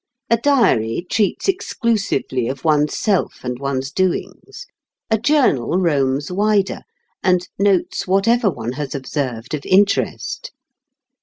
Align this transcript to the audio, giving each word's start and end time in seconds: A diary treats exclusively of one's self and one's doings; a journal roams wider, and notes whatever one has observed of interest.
A 0.31 0.37
diary 0.37 1.05
treats 1.11 1.47
exclusively 1.47 2.47
of 2.47 2.63
one's 2.63 2.97
self 2.97 3.41
and 3.43 3.59
one's 3.59 3.91
doings; 3.91 4.65
a 5.11 5.19
journal 5.19 5.77
roams 5.77 6.31
wider, 6.31 6.79
and 7.21 7.47
notes 7.59 8.07
whatever 8.07 8.49
one 8.49 8.71
has 8.71 8.95
observed 8.95 9.53
of 9.53 9.63
interest. 9.63 10.53